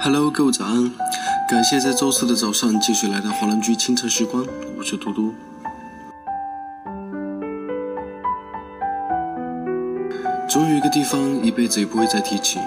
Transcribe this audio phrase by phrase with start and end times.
[0.00, 0.92] Hello，各位早安！
[1.48, 5.34] 感谢在周四的早上继续来到华人居清晨时光，我是嘟嘟。
[10.48, 12.60] 总有一个地方一辈子也不会再提起，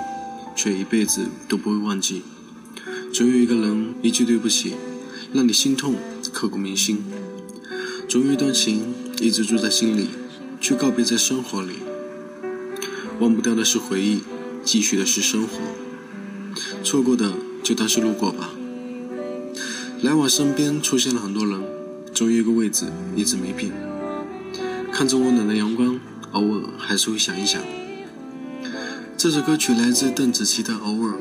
[0.53, 2.21] 却一辈子都不会忘记。
[3.13, 4.75] 总有一个人一句对不起，
[5.31, 5.95] 让你心痛
[6.33, 7.01] 刻骨铭心。
[8.09, 10.09] 总有一段情一直住在心里，
[10.59, 11.79] 却告别在生活里。
[13.21, 14.21] 忘不掉的是回忆，
[14.65, 15.57] 继续的是生活。
[16.83, 17.31] 错过的
[17.63, 18.49] 就当是路过吧。
[20.01, 21.61] 来往身边出现了很多人，
[22.13, 22.85] 总有一个位置
[23.15, 23.71] 一直没变。
[24.91, 25.99] 看着温暖的阳光，
[26.31, 27.61] 偶尔还是会想一想。
[29.15, 31.13] 这首歌曲来自邓紫棋的《偶尔》。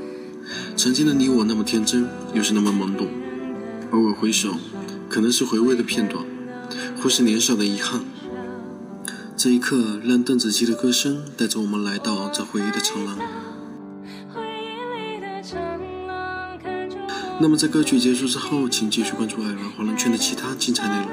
[0.76, 3.06] 曾经的你我那么天真，又是那么懵懂。
[3.90, 4.54] 偶尔回首，
[5.08, 6.24] 可能是回味的片段，
[7.00, 8.00] 或是年少的遗憾。
[9.36, 13.18] 这一刻，让邓紫棋的歌声带着我们来到这回忆的长廊。
[17.42, 21.08] 那么在歌曲结束之后，请继续关注爱玩华人圈的其他精彩内容。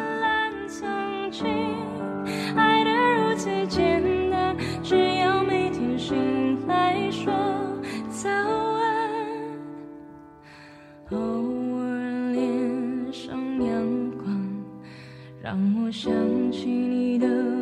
[15.41, 16.11] 让我想
[16.51, 17.56] 起你的。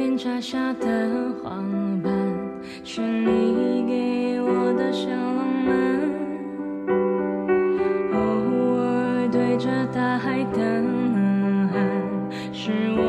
[0.00, 1.50] 边摘下的花
[2.02, 2.10] 瓣，
[2.82, 6.00] 是你给我的小浪漫。
[8.14, 8.16] 偶
[8.78, 11.78] 尔对着大海的呐喊，
[12.50, 13.02] 是我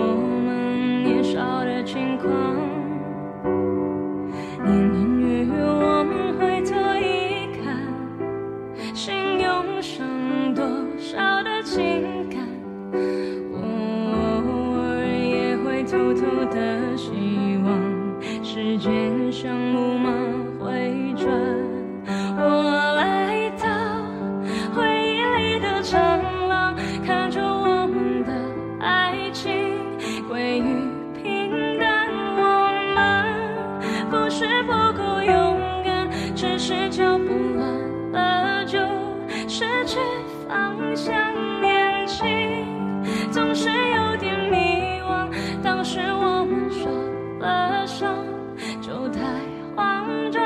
[0.43, 2.29] 们年少的轻狂。
[4.65, 7.63] 年年月月，我们回头一看，
[8.93, 10.61] 心涌上多
[10.97, 12.35] 少的情感。
[16.51, 19.31] 的希望，时间。
[19.31, 20.11] 像木马
[20.59, 21.31] 回转，
[22.37, 23.65] 我来到
[24.75, 28.31] 回忆里的长廊，看着我们的
[28.81, 29.49] 爱情
[30.27, 30.63] 归于
[31.23, 32.09] 平淡。
[32.37, 32.99] 我们
[34.11, 38.77] 不是不够勇敢，只是脚步乱了就
[39.47, 39.97] 失去
[40.47, 41.15] 方向。
[41.61, 42.67] 年轻
[43.31, 45.29] 总是有点迷惘，
[45.63, 46.10] 当时。
[48.81, 49.21] 就太
[49.75, 50.41] 慌张，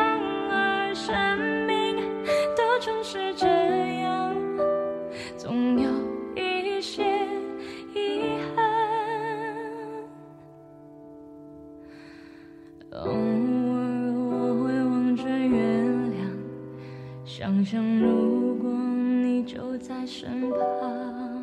[0.49, 1.13] 而生
[1.65, 1.97] 命
[2.55, 4.35] 都总是这样，
[5.37, 5.89] 总有
[6.35, 7.03] 一些
[7.93, 8.63] 遗憾。
[12.91, 15.57] 偶尔我会望着月
[16.11, 16.29] 亮，
[17.23, 21.34] 想象如果你就在身旁。